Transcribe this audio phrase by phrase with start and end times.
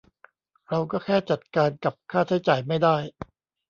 [0.67, 2.97] เราก็แค่จัดการกับค่าใช้จ่ายไม่ได้